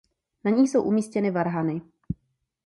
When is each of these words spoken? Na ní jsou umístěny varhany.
Na 0.45 0.49
ní 0.51 0.67
jsou 0.67 0.83
umístěny 0.83 1.31
varhany. 1.31 1.81